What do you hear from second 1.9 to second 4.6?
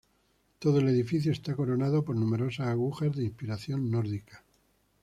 por numerosas agujas, de inspiración nórdica.